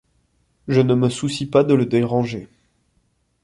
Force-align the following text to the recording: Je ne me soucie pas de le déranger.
Je 0.67 0.81
ne 0.81 0.95
me 0.95 1.09
soucie 1.09 1.45
pas 1.45 1.63
de 1.63 1.75
le 1.75 1.85
déranger. 1.85 2.47